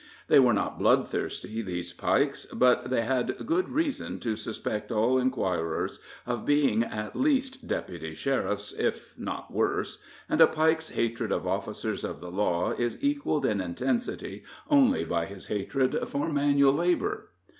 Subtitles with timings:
[0.29, 5.99] They were not bloodthirsty, these Pikes, but they had good reason to suspect all inquirers
[6.25, 12.03] of being at least deputy sheriffs, if not worse; and a Pike's hatred of officers
[12.03, 17.29] of the law is equaled in intensity only by his hatred for manual labor.